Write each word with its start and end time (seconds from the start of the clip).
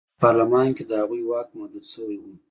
په 0.09 0.13
پارلمان 0.23 0.67
کې 0.75 0.83
د 0.85 0.91
هغوی 1.01 1.21
واک 1.29 1.47
محدود 1.57 1.85
شوی 1.93 2.17
و. 2.19 2.23